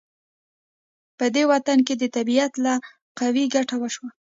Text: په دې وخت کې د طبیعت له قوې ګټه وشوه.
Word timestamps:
په 1.17 1.25
دې 1.35 1.43
وخت 1.51 1.69
کې 1.87 1.93
د 1.97 2.03
طبیعت 2.15 2.53
له 2.65 2.73
قوې 3.19 3.43
ګټه 3.55 3.75
وشوه. 3.81 4.09